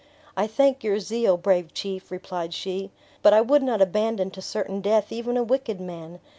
"I 0.35 0.47
thank 0.47 0.83
your 0.83 0.99
zeal, 0.99 1.37
brave 1.37 1.75
chief," 1.75 2.09
replied 2.09 2.55
she; 2.55 2.89
"but 3.21 3.33
I 3.33 3.41
would 3.41 3.61
not 3.61 3.83
abandon 3.83 4.31
to 4.31 4.41
certain 4.41 4.81
death 4.81 5.11
even 5.11 5.37
a 5.37 5.43
wicked 5.43 5.79
man. 5.79 6.19